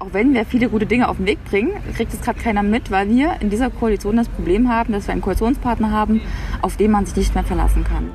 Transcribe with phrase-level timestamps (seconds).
[0.00, 2.90] auch wenn wir viele gute Dinge auf den Weg bringen, kriegt es gerade keiner mit,
[2.90, 6.22] weil wir in dieser Koalition das Problem haben, dass wir einen Koalitionspartner haben,
[6.62, 8.10] auf den man sich nicht mehr verlassen kann.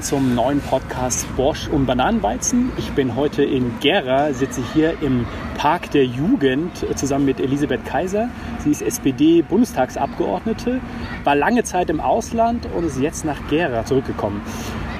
[0.00, 2.72] Willkommen zum neuen Podcast Bosch und Bananenweizen.
[2.78, 5.26] Ich bin heute in Gera, sitze hier im
[5.58, 8.30] Park der Jugend zusammen mit Elisabeth Kaiser.
[8.60, 10.80] Sie ist SPD-Bundestagsabgeordnete,
[11.24, 14.40] war lange Zeit im Ausland und ist jetzt nach Gera zurückgekommen.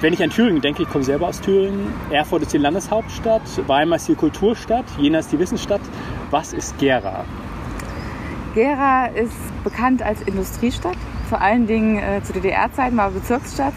[0.00, 1.92] Wenn ich an Thüringen denke, ich komme selber aus Thüringen.
[2.10, 5.82] Erfurt ist die Landeshauptstadt, Weimar ist die Kulturstadt, Jena ist die Wissensstadt.
[6.30, 7.24] Was ist Gera?
[8.54, 10.96] Gera ist bekannt als Industriestadt,
[11.30, 13.72] vor allen Dingen äh, zu DDR-Zeiten war Bezirksstadt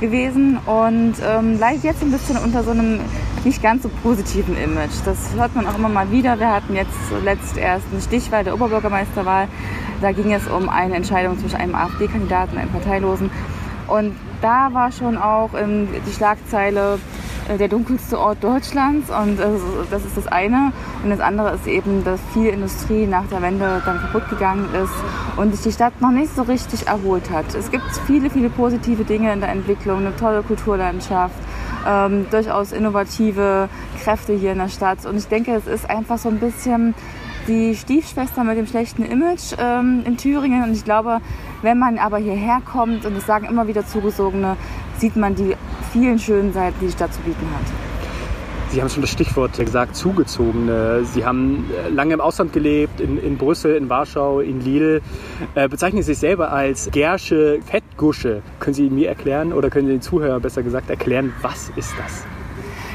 [0.00, 3.00] gewesen und ähm, leidet jetzt ein bisschen unter so einem
[3.44, 4.92] nicht ganz so positiven Image.
[5.04, 6.38] Das hört man auch immer mal wieder.
[6.38, 9.48] Wir hatten jetzt zuletzt erst eine Stichwahl der Oberbürgermeisterwahl.
[10.00, 13.30] Da ging es um eine Entscheidung zwischen einem AfD-Kandidaten und einem Parteilosen.
[13.88, 17.00] Und da war schon auch ähm, die Schlagzeile
[17.48, 19.44] der dunkelste Ort Deutschlands und äh,
[19.90, 20.72] das ist das eine.
[21.02, 24.92] Und das andere ist eben, dass viel Industrie nach der Wende dann kaputt gegangen ist
[25.36, 27.54] und sich die Stadt noch nicht so richtig erholt hat.
[27.54, 31.34] Es gibt viele, viele positive Dinge in der Entwicklung, eine tolle Kulturlandschaft,
[31.86, 33.68] ähm, durchaus innovative
[34.02, 35.04] Kräfte hier in der Stadt.
[35.06, 36.94] Und ich denke, es ist einfach so ein bisschen
[37.48, 40.62] die Stiefschwester mit dem schlechten Image ähm, in Thüringen.
[40.62, 41.20] Und ich glaube,
[41.62, 44.56] wenn man aber hierher kommt, und das sagen immer wieder Zugesogene,
[45.02, 45.56] sieht man die
[45.92, 47.66] vielen schönen Seiten, die die Stadt zu bieten hat.
[48.70, 51.04] Sie haben schon das Stichwort gesagt, zugezogene.
[51.04, 55.02] Sie haben äh, lange im Ausland gelebt, in, in Brüssel, in Warschau, in Lille.
[55.56, 58.42] Äh, bezeichnen Sie sich selber als Gersche Fettgusche.
[58.60, 62.24] Können Sie mir erklären oder können Sie den Zuhörer besser gesagt erklären, was ist das?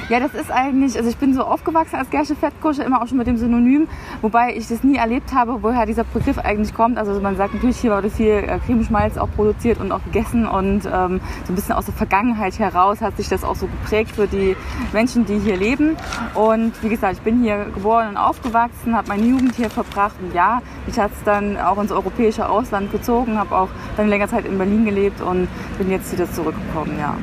[0.10, 3.18] Ja, das ist eigentlich, also ich bin so aufgewachsen als Gersche Fettkusche, immer auch schon
[3.18, 3.90] mit dem Synonym,
[4.22, 6.98] wobei ich das nie erlebt habe, woher dieser Begriff eigentlich kommt.
[6.98, 10.86] Also man sagt natürlich, hier wurde viel äh, Cremeschmalz auch produziert und auch gegessen und
[10.86, 14.28] ähm, so ein bisschen aus der Vergangenheit heraus hat sich das auch so geprägt für
[14.28, 14.56] die
[14.94, 15.98] Menschen, die hier leben.
[16.36, 20.34] Und wie gesagt, ich bin hier geboren und aufgewachsen, habe meine Jugend hier verbracht und
[20.34, 24.46] ja, ich hat es dann auch ins europäische Ausland gezogen, habe auch dann länger Zeit
[24.46, 27.14] in Berlin gelebt und bin jetzt wieder zurückgekommen, ja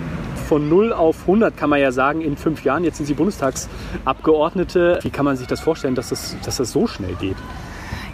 [0.44, 2.84] von 0 auf 100 kann man ja sagen in fünf Jahren.
[2.84, 5.00] Jetzt sind Sie Bundestagsabgeordnete.
[5.02, 7.36] Wie kann man sich das vorstellen, dass das, dass das so schnell geht?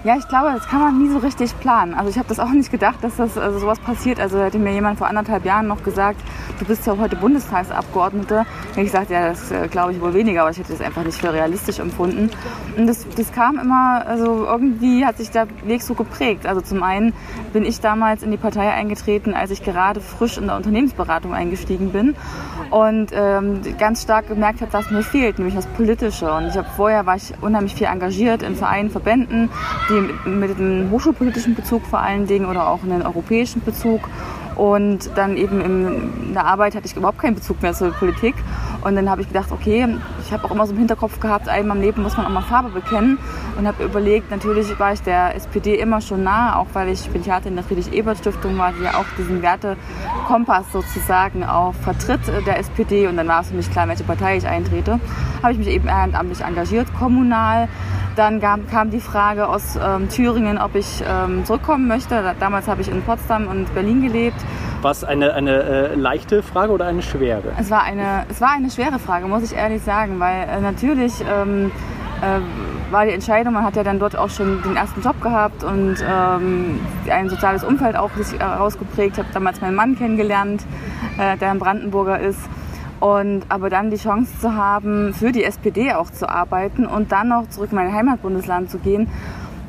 [0.03, 1.93] Ja, ich glaube, das kann man nie so richtig planen.
[1.93, 4.19] Also ich habe das auch nicht gedacht, dass das also sowas passiert.
[4.19, 6.19] Also hätte mir jemand vor anderthalb Jahren noch gesagt,
[6.59, 10.41] du bist ja heute Bundestagsabgeordnete, hätte ich gesagt, ja, das äh, glaube ich wohl weniger,
[10.41, 12.31] aber ich hätte das einfach nicht für realistisch empfunden.
[12.79, 16.47] Und das, das kam immer, also irgendwie hat sich der Weg so geprägt.
[16.47, 17.13] Also zum einen
[17.53, 21.93] bin ich damals in die Partei eingetreten, als ich gerade frisch in der Unternehmensberatung eingestiegen
[21.93, 22.17] bin
[22.71, 26.33] und ähm, ganz stark gemerkt habe, was mir fehlt, nämlich das Politische.
[26.33, 29.51] Und ich habe vorher war ich unheimlich viel engagiert in Vereinen, Verbänden,
[29.91, 34.01] die mit einem hochschulpolitischen Bezug vor allen Dingen oder auch einen europäischen Bezug.
[34.57, 38.35] Und dann eben in der Arbeit hatte ich überhaupt keinen Bezug mehr zur Politik.
[38.83, 39.87] Und dann habe ich gedacht, okay,
[40.23, 42.43] ich habe auch immer so im Hinterkopf gehabt, einmal im Leben muss man auch mal
[42.43, 43.19] Farbe bekennen.
[43.57, 47.55] Und habe überlegt, natürlich war ich der SPD immer schon nah, auch weil ich Psychiaterin
[47.55, 53.07] der Friedrich-Ebert-Stiftung war, die ja auch diesen Wertekompass sozusagen auch vertritt äh, der SPD.
[53.07, 55.01] Und dann war es für mich klar, welche Partei ich eintrete.
[55.43, 57.69] Habe ich mich eben ehrenamtlich engagiert, kommunal.
[58.17, 62.35] Dann kam, kam die Frage aus ähm, Thüringen, ob ich ähm, zurückkommen möchte.
[62.41, 64.41] Damals habe ich in Potsdam und Berlin gelebt
[64.83, 67.53] war es eine, eine äh, leichte Frage oder eine schwere?
[67.59, 71.13] Es war eine, es war eine schwere Frage, muss ich ehrlich sagen, weil äh, natürlich
[71.21, 71.71] ähm,
[72.23, 75.65] äh, war die Entscheidung, man hat ja dann dort auch schon den ersten Job gehabt
[75.65, 79.13] und ähm, ein soziales Umfeld auch sich herausgeprägt.
[79.13, 80.65] Ich habe damals meinen Mann kennengelernt,
[81.19, 82.41] äh, der ein Brandenburger ist.
[83.01, 87.29] Und aber dann die Chance zu haben, für die SPD auch zu arbeiten und dann
[87.29, 89.09] noch zurück in mein Heimatbundesland zu gehen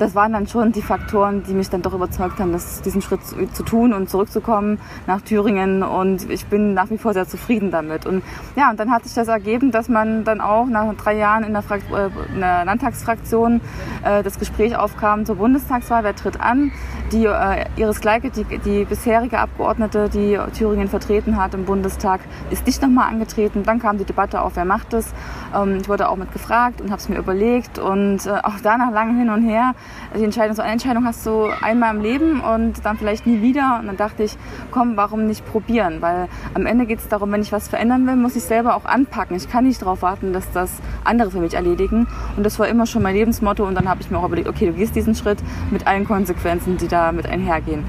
[0.01, 3.19] das waren dann schon die Faktoren, die mich dann doch überzeugt haben, dass diesen Schritt
[3.23, 5.83] zu tun und zurückzukommen nach Thüringen.
[5.83, 8.07] Und ich bin nach wie vor sehr zufrieden damit.
[8.07, 8.23] Und
[8.55, 11.53] ja, und dann hat sich das ergeben, dass man dann auch nach drei Jahren in
[11.53, 13.61] der, Frakt äh, in der Landtagsfraktion
[14.03, 16.03] äh, das Gespräch aufkam zur Bundestagswahl.
[16.03, 16.71] Wer tritt an?
[17.11, 22.65] Die äh, Iris Gleike, die, die bisherige Abgeordnete, die Thüringen vertreten hat im Bundestag, ist
[22.65, 23.61] nicht nochmal angetreten.
[23.63, 25.13] Dann kam die Debatte auf, wer macht es.
[25.55, 27.77] Ähm, ich wurde auch mit gefragt und habe es mir überlegt.
[27.77, 29.75] Und äh, auch danach lange hin und her
[30.17, 33.77] die Entscheidung, so eine Entscheidung hast du einmal im Leben und dann vielleicht nie wieder.
[33.79, 34.37] Und dann dachte ich,
[34.71, 36.01] komm, warum nicht probieren?
[36.01, 38.85] Weil am Ende geht es darum, wenn ich was verändern will, muss ich selber auch
[38.85, 39.35] anpacken.
[39.35, 40.71] Ich kann nicht darauf warten, dass das
[41.03, 42.07] andere für mich erledigen.
[42.35, 43.65] Und das war immer schon mein Lebensmotto.
[43.65, 45.39] Und dann habe ich mir auch überlegt, okay, du gehst diesen Schritt
[45.69, 47.83] mit allen Konsequenzen, die da mit einhergehen.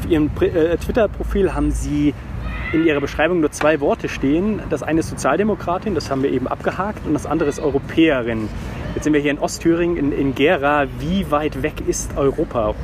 [0.00, 2.14] Auf Ihrem äh, Twitter-Profil haben Sie
[2.72, 4.60] in Ihrer Beschreibung nur zwei Worte stehen.
[4.70, 8.48] Das eine ist Sozialdemokratin, das haben wir eben abgehakt, und das andere ist Europäerin.
[8.94, 10.86] Jetzt sind wir hier in Ostthüringen, in, in Gera.
[10.98, 12.74] Wie weit weg ist Europa?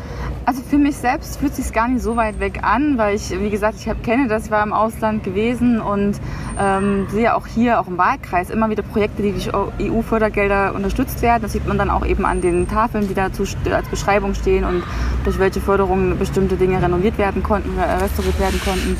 [0.46, 3.30] Also für mich selbst fühlt es sich gar nicht so weit weg an, weil ich,
[3.30, 6.20] wie gesagt, ich hab, kenne das, ich war im Ausland gewesen und
[6.60, 11.42] ähm, sehe auch hier, auch im Wahlkreis, immer wieder Projekte, die durch EU-Fördergelder unterstützt werden.
[11.42, 14.82] Das sieht man dann auch eben an den Tafeln, die dazu als Beschreibung stehen und
[15.24, 18.98] durch welche Förderungen bestimmte Dinge renoviert werden konnten, restauriert werden konnten.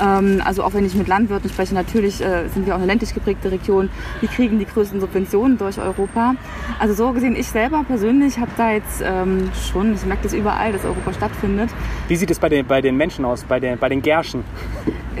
[0.00, 3.14] Ähm, also auch wenn ich mit Landwirten spreche, natürlich äh, sind wir auch eine ländlich
[3.14, 3.90] geprägte Region.
[4.22, 6.34] Die kriegen die größten Subventionen durch Europa.
[6.78, 10.72] Also so gesehen, ich selber persönlich habe da jetzt ähm, schon, ich merke das überall,
[10.72, 11.70] dass Europa stattfindet.
[12.08, 14.44] Wie sieht es bei den, bei den Menschen aus, bei den, bei den Gärschen?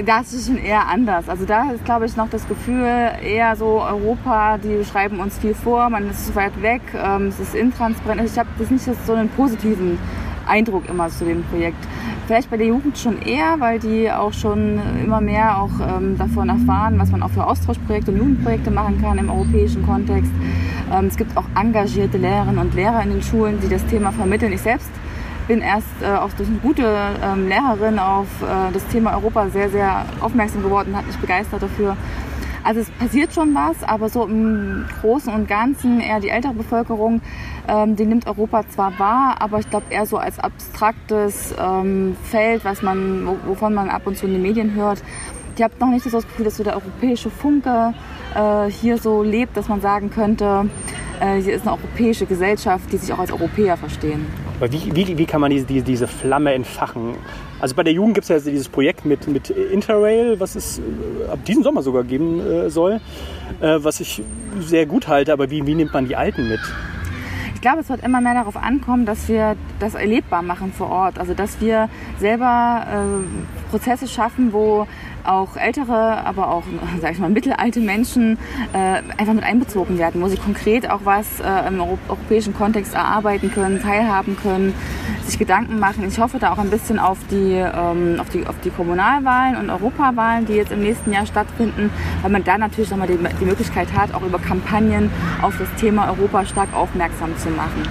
[0.04, 1.28] Das ist schon eher anders.
[1.28, 2.86] Also da ist, glaube ich, noch das Gefühl,
[3.20, 7.40] eher so Europa, die schreiben uns viel vor, man ist zu weit weg, ähm, es
[7.40, 8.20] ist intransparent.
[8.20, 9.98] Also ich habe das nicht so einen positiven
[10.46, 11.84] Eindruck immer zu dem Projekt.
[12.28, 16.50] Vielleicht bei der Jugend schon eher, weil die auch schon immer mehr auch ähm, davon
[16.50, 20.30] erfahren, was man auch für Austauschprojekte und Jugendprojekte machen kann im europäischen Kontext.
[20.92, 24.52] Ähm, es gibt auch engagierte Lehrerinnen und Lehrer in den Schulen, die das Thema vermitteln.
[24.52, 24.90] Ich selbst
[25.46, 26.84] bin erst äh, auch durch eine gute
[27.24, 31.96] ähm, Lehrerin auf äh, das Thema Europa sehr, sehr aufmerksam geworden, hat mich begeistert dafür.
[32.68, 37.22] Also es passiert schon was, aber so im Großen und Ganzen eher die ältere Bevölkerung,
[37.66, 42.66] ähm, die nimmt Europa zwar wahr, aber ich glaube eher so als abstraktes ähm, Feld,
[42.66, 45.02] was man, wovon man ab und zu in den Medien hört.
[45.56, 47.94] Ich habe noch nicht so das Gefühl, dass so der europäische Funke
[48.34, 50.68] äh, hier so lebt, dass man sagen könnte,
[51.20, 54.26] äh, hier ist eine europäische Gesellschaft, die sich auch als Europäer verstehen.
[54.60, 57.14] Aber wie, wie, wie kann man diese, diese Flamme entfachen?
[57.60, 61.30] Also bei der Jugend gibt es ja dieses Projekt mit, mit Interrail, was es äh,
[61.30, 63.00] ab diesem Sommer sogar geben äh, soll,
[63.60, 64.22] äh, was ich
[64.58, 65.32] sehr gut halte.
[65.32, 66.60] Aber wie, wie nimmt man die Alten mit?
[67.54, 71.18] Ich glaube, es wird immer mehr darauf ankommen, dass wir das erlebbar machen vor Ort.
[71.18, 71.88] Also dass wir
[72.18, 74.86] selber äh, Prozesse schaffen, wo
[75.24, 76.62] auch ältere, aber auch,
[77.00, 78.38] sag ich mal, mittelalte Menschen
[78.72, 83.50] äh, einfach mit einbezogen werden, wo sie konkret auch was äh, im europäischen Kontext erarbeiten
[83.52, 84.74] können, teilhaben können,
[85.24, 86.06] sich Gedanken machen.
[86.06, 89.70] Ich hoffe da auch ein bisschen auf die, ähm, auf die, auf die Kommunalwahlen und
[89.70, 91.90] Europawahlen, die jetzt im nächsten Jahr stattfinden,
[92.22, 95.10] weil man da natürlich nochmal die, die Möglichkeit hat, auch über Kampagnen
[95.42, 97.82] auf das Thema Europa stark aufmerksam zu machen.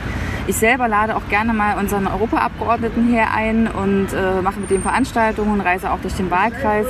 [0.47, 4.81] Ich selber lade auch gerne mal unseren Europaabgeordneten hier ein und äh, mache mit dem
[4.81, 6.85] Veranstaltungen, reise auch durch den Wahlkreis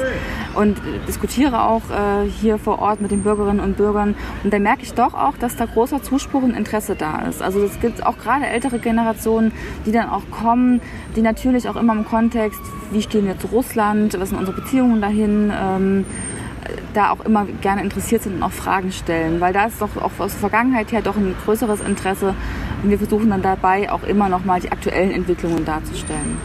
[0.54, 4.14] und diskutiere auch äh, hier vor Ort mit den Bürgerinnen und Bürgern.
[4.44, 7.42] Und da merke ich doch auch, dass da großer Zuspruch und Interesse da ist.
[7.42, 9.52] Also es gibt auch gerade ältere Generationen,
[9.88, 10.80] die dann auch kommen,
[11.16, 12.62] die natürlich auch immer im Kontext,
[12.92, 16.06] wie stehen wir zu Russland, was sind unsere Beziehungen dahin, ähm,
[16.94, 20.12] da auch immer gerne interessiert sind und auch Fragen stellen, weil da ist doch auch
[20.20, 22.36] aus der Vergangenheit her doch ein größeres Interesse
[22.84, 26.38] und wir versuchen dann dabei auch immer noch mal die aktuellen Entwicklungen darzustellen.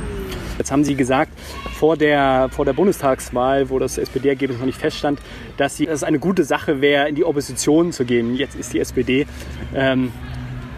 [0.58, 1.32] Jetzt haben Sie gesagt,
[1.74, 5.18] vor der, vor der Bundestagswahl, wo das SPD-Ergebnis noch nicht feststand,
[5.56, 8.36] dass, Sie, dass es eine gute Sache wäre, in die Opposition zu gehen.
[8.36, 9.26] Jetzt ist die SPD
[9.74, 10.12] ähm,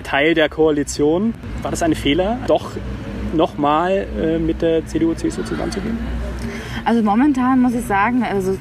[0.04, 1.34] Teil der Koalition.
[1.62, 2.70] War das ein Fehler, doch
[3.34, 5.98] nochmal äh, mit der CDU-CSU zusammenzugehen?
[6.84, 8.56] Also momentan muss ich sagen, also äh,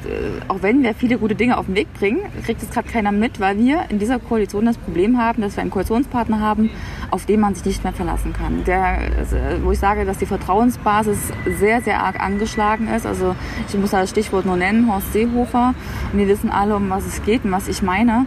[0.48, 3.42] auch wenn wir viele gute Dinge auf den Weg bringen, kriegt es gerade keiner mit,
[3.42, 6.70] weil wir in dieser Koalition das Problem haben, dass wir einen Koalitionspartner haben,
[7.12, 8.64] auf den man sich nicht mehr verlassen kann.
[8.64, 11.18] Der, also, wo ich sage, dass die Vertrauensbasis
[11.60, 13.06] sehr, sehr arg angeschlagen ist.
[13.06, 13.36] Also
[13.68, 15.74] ich muss das Stichwort nur nennen, Horst Seehofer.
[16.14, 18.26] Und wir wissen alle, um was es geht und was ich meine.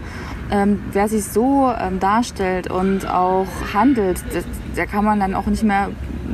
[0.51, 4.23] Ähm, wer sich so ähm, darstellt und auch handelt,
[4.77, 5.89] der kann man dann auch nicht mehr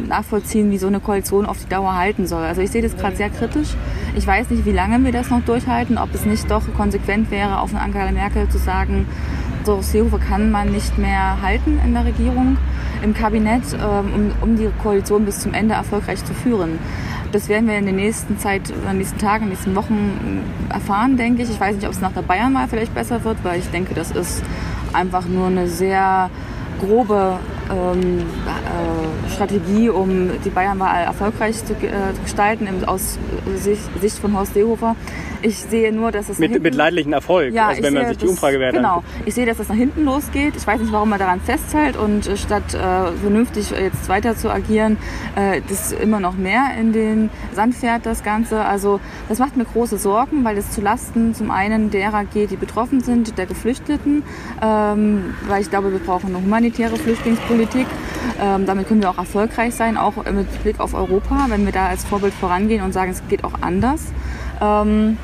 [0.09, 2.43] nachvollziehen, wie so eine Koalition auf die Dauer halten soll.
[2.43, 3.69] Also ich sehe das gerade sehr kritisch.
[4.15, 7.61] Ich weiß nicht, wie lange wir das noch durchhalten, ob es nicht doch konsequent wäre,
[7.61, 9.07] auf eine Angela Merkel zu sagen,
[9.65, 12.57] so Seehofer kann man nicht mehr halten in der Regierung,
[13.03, 16.79] im Kabinett, ähm, um, um die Koalition bis zum Ende erfolgreich zu führen.
[17.31, 20.43] Das werden wir in den nächsten Zeit, in den nächsten Tagen, in den nächsten Wochen
[20.69, 21.51] erfahren, denke ich.
[21.51, 24.11] Ich weiß nicht, ob es nach der Bayernwahl vielleicht besser wird, weil ich denke, das
[24.11, 24.43] ist
[24.93, 26.29] einfach nur eine sehr
[26.81, 27.39] grobe
[27.71, 28.72] ähm, äh,
[29.33, 31.89] Strategie, um die Bayernwahl erfolgreich zu äh,
[32.23, 33.19] gestalten, aus
[33.57, 34.97] Sicht von Horst Seehofer.
[35.43, 38.19] Ich sehe nur, dass es mit, hinten, mit leidlichen Erfolg, ja, also wenn man sich
[38.19, 40.55] die Umfragewerte Genau, ich sehe, dass es nach hinten losgeht.
[40.57, 44.51] Ich weiß nicht, warum man daran festhält und äh, statt äh, vernünftig jetzt weiter zu
[44.51, 44.99] agieren,
[45.35, 48.65] äh, das immer noch mehr in den Sand fährt, das Ganze.
[48.65, 52.57] Also das macht mir große Sorgen, weil es zu Lasten zum einen derer geht, die
[52.57, 54.23] betroffen sind, der Geflüchteten,
[54.63, 57.87] ähm, weil ich glaube, wir brauchen eine humanitäre Flüchtlingspolitik.
[58.41, 61.89] Ähm, damit können wir auch erfolgreich sein, auch mit Blick auf Europa, wenn wir da
[61.89, 64.01] als Vorbild vorangehen und sagen, es geht auch anders.
[64.63, 65.19] Ähm,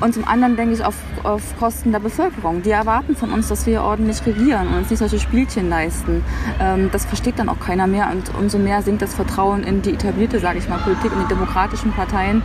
[0.00, 2.62] Und zum anderen denke ich auf, auf Kosten der Bevölkerung.
[2.62, 6.24] Die erwarten von uns, dass wir ordentlich regieren und uns nicht solche Spielchen leisten.
[6.60, 9.94] Ähm, das versteht dann auch keiner mehr und umso mehr sinkt das Vertrauen in die
[9.94, 12.42] etablierte, sage ich mal, Politik und die demokratischen Parteien.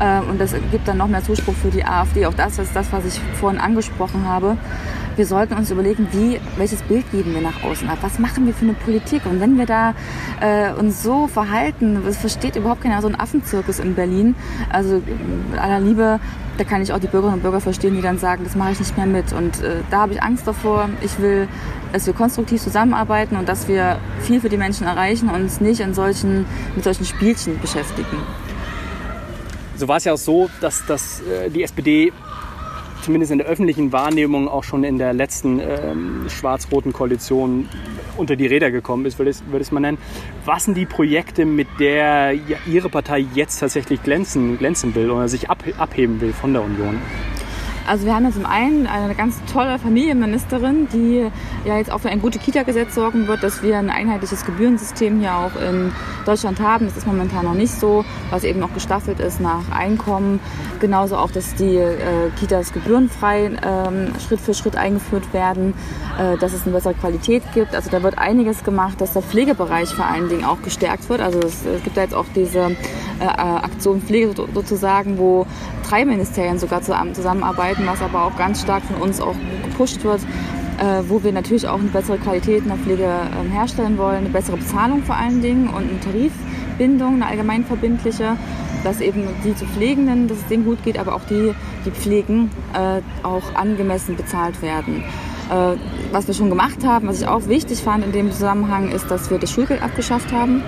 [0.00, 2.26] Äh, und das gibt dann noch mehr Zuspruch für die AfD.
[2.26, 4.56] Auch das ist das, was ich vorhin angesprochen habe
[5.16, 8.54] wir sollten uns überlegen, wie, welches Bild geben wir nach außen ab, was machen wir
[8.54, 9.26] für eine Politik.
[9.26, 9.94] Und wenn wir da
[10.40, 14.34] äh, uns so verhalten, das versteht überhaupt keiner, so ein Affenzirkus in Berlin.
[14.70, 15.02] Also
[15.56, 16.20] aller Liebe,
[16.58, 18.78] da kann ich auch die Bürgerinnen und Bürger verstehen, die dann sagen, das mache ich
[18.78, 19.32] nicht mehr mit.
[19.32, 20.88] Und äh, da habe ich Angst davor.
[21.00, 21.48] Ich will,
[21.92, 25.80] dass wir konstruktiv zusammenarbeiten und dass wir viel für die Menschen erreichen und uns nicht
[25.80, 28.18] in solchen, mit solchen Spielchen beschäftigen.
[29.76, 32.12] So war es ja auch so, dass, dass äh, die SPD
[33.04, 37.68] zumindest in der öffentlichen Wahrnehmung auch schon in der letzten ähm, schwarz-roten Koalition
[38.16, 39.98] unter die Räder gekommen ist, würde ich, würde ich mal nennen.
[40.44, 42.34] Was sind die Projekte, mit der
[42.66, 46.98] Ihre Partei jetzt tatsächlich glänzen, glänzen will oder sich ab, abheben will von der Union?
[47.86, 51.26] Also wir haben ja zum einen eine ganz tolle Familienministerin, die
[51.66, 55.34] ja jetzt auch für ein gutes Kita-Gesetz sorgen wird, dass wir ein einheitliches Gebührensystem hier
[55.34, 55.92] auch in
[56.24, 56.86] Deutschland haben.
[56.86, 60.40] Das ist momentan noch nicht so, was eben noch gestaffelt ist nach Einkommen.
[60.80, 65.74] Genauso auch, dass die äh, Kitas gebührenfrei ähm, Schritt für Schritt eingeführt werden,
[66.18, 67.74] äh, dass es eine bessere Qualität gibt.
[67.74, 71.20] Also da wird einiges gemacht, dass der Pflegebereich vor allen Dingen auch gestärkt wird.
[71.20, 72.76] Also es, es gibt da jetzt auch diese
[73.20, 75.46] äh, äh Aktion Pflege sozusagen, wo
[75.88, 80.20] drei Ministerien sogar zusammenarbeiten, was aber auch ganz stark von uns auch gepusht wird,
[80.78, 84.28] äh, wo wir natürlich auch eine bessere Qualität in der Pflege äh, herstellen wollen, eine
[84.28, 88.36] bessere Bezahlung vor allen Dingen und eine Tarifbindung, eine allgemeinverbindliche,
[88.82, 91.54] dass eben die zu Pflegenden, dass es denen gut geht, aber auch die,
[91.84, 95.04] die pflegen, äh, auch angemessen bezahlt werden.
[95.50, 95.76] Äh,
[96.12, 99.30] was wir schon gemacht haben, was ich auch wichtig fand in dem Zusammenhang, ist, dass
[99.30, 100.62] wir das Schulgeld abgeschafft haben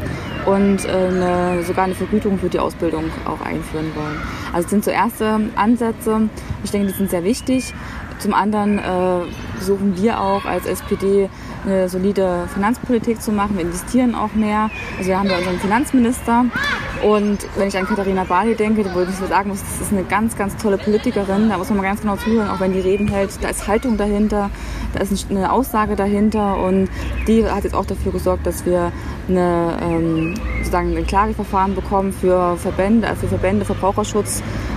[0.44, 4.20] und äh, eine, sogar eine Vergütung für die Ausbildung auch einführen wollen.
[4.52, 6.28] Also das sind so erste Ansätze.
[6.64, 7.72] Ich denke, die sind sehr wichtig.
[8.18, 9.22] Zum anderen äh,
[9.56, 11.28] versuchen wir auch als SPD
[11.64, 13.56] eine solide Finanzpolitik zu machen.
[13.56, 14.70] Wir investieren auch mehr.
[14.96, 16.46] Also wir haben ja unseren Finanzminister.
[17.02, 20.36] Und wenn ich an Katharina Barley denke, wo ich sagen muss, das ist eine ganz,
[20.36, 21.48] ganz tolle Politikerin.
[21.48, 23.30] Da muss man mal ganz genau zuhören, auch wenn die Reden hält.
[23.42, 24.50] Da ist Haltung dahinter,
[24.92, 26.58] da ist eine Aussage dahinter.
[26.58, 26.88] Und
[27.26, 28.92] die hat jetzt auch dafür gesorgt, dass wir
[29.28, 33.64] eine, ähm, sozusagen ein Klageverfahren bekommen für Verbände, für Verbände,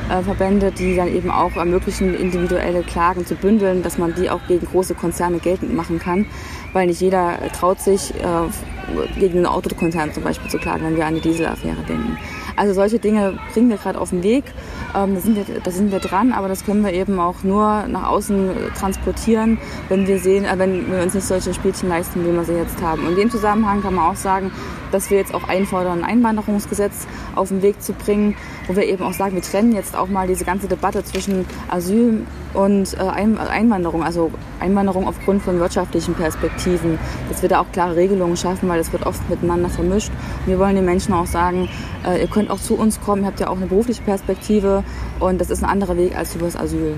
[0.10, 4.66] Verbraucherschutzverbände, die dann eben auch ermöglichen, individuelle Klagen zu bündeln, dass man die auch gegen
[4.66, 6.26] große Konzerne geltend machen kann
[6.74, 11.06] weil nicht jeder traut sich, äh, gegen einen Autokonzern zum Beispiel zu klagen, wenn wir
[11.06, 12.18] an die Dieselaffäre denken.
[12.56, 14.44] Also solche Dinge bringen wir gerade auf den Weg.
[14.96, 17.86] Ähm, da, sind wir, da sind wir dran, aber das können wir eben auch nur
[17.88, 22.34] nach außen transportieren, wenn wir sehen, äh, wenn wir uns nicht solche Spielchen leisten, wie
[22.34, 23.04] wir sie jetzt haben.
[23.04, 24.52] Und in dem Zusammenhang kann man auch sagen,
[24.92, 28.36] dass wir jetzt auch einfordern, ein Einwanderungsgesetz auf den Weg zu bringen,
[28.68, 32.26] wo wir eben auch sagen, wir trennen jetzt auch mal diese ganze Debatte zwischen Asyl
[32.54, 38.38] und äh, Einwanderung, also Einwanderung aufgrund von wirtschaftlichen Perspektiven, dass wir da auch klare Regelungen
[38.38, 40.12] schaffen, weil das wird oft miteinander vermischt.
[40.46, 41.70] Und wir wollen den Menschen auch sagen,
[42.06, 44.84] äh, ihr könnt auch zu uns kommen, ihr habt ja auch eine berufliche Perspektive
[45.20, 46.96] und das ist ein anderer Weg als über das Asyl.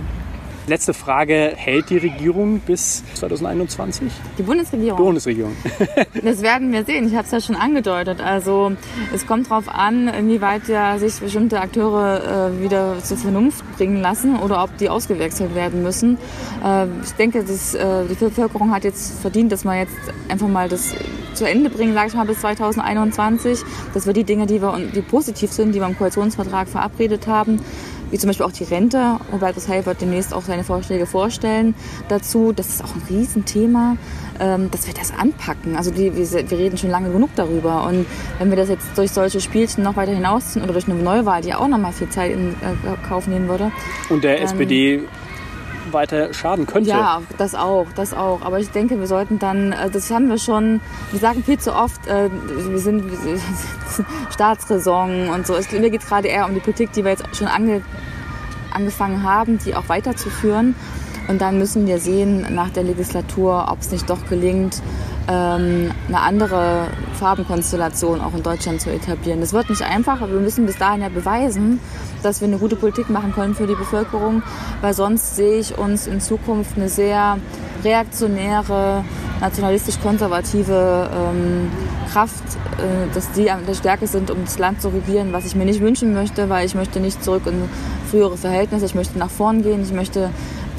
[0.71, 4.09] Letzte Frage, hält die Regierung bis 2021?
[4.37, 4.97] Die Bundesregierung?
[4.97, 5.53] Die Bundesregierung.
[6.23, 7.05] das werden wir sehen.
[7.07, 8.21] Ich habe es ja schon angedeutet.
[8.21, 8.71] Also
[9.13, 14.37] es kommt darauf an, inwieweit ja sich bestimmte Akteure äh, wieder zur Vernunft bringen lassen
[14.39, 16.17] oder ob die ausgewechselt werden müssen.
[16.63, 19.97] Äh, ich denke, dass, äh, die Bevölkerung hat jetzt verdient, dass man jetzt
[20.29, 20.95] einfach mal das
[21.33, 23.59] zu Ende bringen, sage ich mal, bis 2021.
[23.93, 27.59] Dass wir die Dinge, die, wir, die positiv sind, die wir im Koalitionsvertrag verabredet haben,
[28.11, 29.17] wie zum Beispiel auch die Rente.
[29.31, 31.73] Hubertus Heil wird demnächst auch seine Vorschläge vorstellen
[32.09, 32.51] dazu.
[32.53, 33.97] Das ist auch ein Riesenthema,
[34.39, 35.75] ähm, dass wir das anpacken.
[35.75, 37.85] Also die, wir, reden schon lange genug darüber.
[37.87, 38.05] Und
[38.39, 41.53] wenn wir das jetzt durch solche Spielchen noch weiter hinausziehen oder durch eine Neuwahl, die
[41.53, 43.71] auch noch mal viel Zeit in äh, Kauf nehmen würde.
[44.09, 45.03] Und der SPD
[45.93, 46.89] weiter schaden könnte.
[46.89, 48.41] Ja, das auch, das auch.
[48.41, 50.81] Aber ich denke, wir sollten dann, äh, das haben wir schon,
[51.11, 53.03] wir sagen viel zu oft, äh, wir sind
[54.31, 55.53] Staatsräson und so.
[55.71, 57.81] Mir geht es gerade eher um die Politik, die wir jetzt schon ange,
[58.73, 60.75] angefangen haben, die auch weiterzuführen.
[61.31, 64.81] Und dann müssen wir sehen nach der Legislatur, ob es nicht doch gelingt,
[65.29, 69.39] ähm, eine andere Farbenkonstellation auch in Deutschland zu etablieren.
[69.39, 71.79] Das wird nicht einfach, aber wir müssen bis dahin ja beweisen,
[72.21, 74.43] dass wir eine gute Politik machen können für die Bevölkerung,
[74.81, 77.37] weil sonst sehe ich uns in Zukunft eine sehr
[77.81, 79.05] reaktionäre,
[79.39, 81.71] nationalistisch-konservative ähm,
[82.11, 82.43] Kraft,
[82.77, 85.65] äh, dass die an der Stärke sind, um das Land zu regieren, was ich mir
[85.65, 87.69] nicht wünschen möchte, weil ich möchte nicht zurück in
[88.09, 90.29] frühere Verhältnisse, ich möchte nach vorn gehen, ich möchte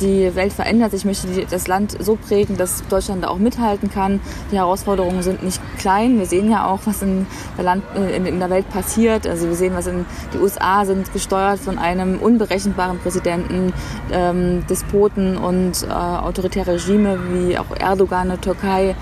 [0.02, 4.21] die Welt verändert sich, möchte das Land so prägen, dass Deutschland da auch mithalten kann.
[4.50, 6.18] Die Herausforderungen sind nicht klein.
[6.18, 9.26] Wir sehen ja auch, was in der, Land, äh, in der Welt passiert.
[9.26, 10.04] Also wir sehen, was in
[10.35, 13.73] die USA sind gesteuert von einem unberechenbaren Präsidenten,
[14.11, 18.94] ähm, Despoten und äh, autoritäre Regime wie auch Erdogan in der Türkei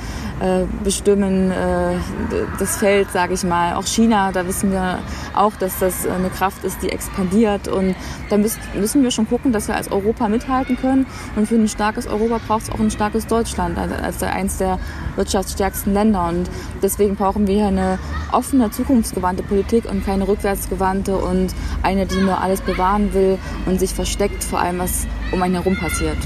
[0.82, 1.96] bestimmen äh,
[2.58, 3.74] das Feld, sage ich mal.
[3.74, 5.00] Auch China, da wissen wir
[5.34, 7.68] auch, dass das eine Kraft ist, die expandiert.
[7.68, 7.94] Und
[8.30, 11.06] da müssen wir schon gucken, dass wir als Europa mithalten können.
[11.36, 14.78] Und für ein starkes Europa braucht es auch ein starkes Deutschland als eins der
[15.16, 16.28] wirtschaftsstärksten Länder.
[16.28, 16.48] Und
[16.82, 17.98] deswegen brauchen wir hier eine
[18.32, 23.92] offene, zukunftsgewandte Politik und keine rückwärtsgewandte und eine, die nur alles bewahren will und sich
[23.92, 26.16] versteckt vor allem, was um einen herum passiert.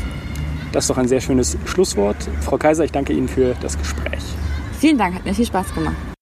[0.75, 2.17] Das ist doch ein sehr schönes Schlusswort.
[2.41, 4.25] Frau Kaiser, ich danke Ihnen für das Gespräch.
[4.81, 6.14] Vielen Dank, hat mir viel Spaß gemacht.